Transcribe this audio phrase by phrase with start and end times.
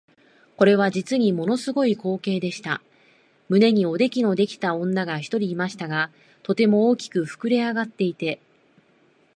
[0.57, 2.81] これは実にもの凄い光景でした。
[3.49, 6.09] 胸におできのできた女が一人いましたが、
[6.41, 8.39] とても大きく脹れ上っていて、